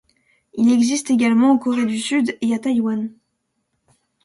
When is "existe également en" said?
0.71-1.59